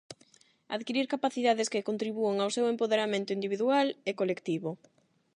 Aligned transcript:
Adquirir 0.77 1.05
capacidades 1.15 1.71
que 1.73 1.87
contribúan 1.89 2.35
ao 2.39 2.53
seu 2.55 2.65
empoderamento 2.73 3.31
individual 3.37 3.87
e 4.09 4.11
colectivo. 4.19 4.69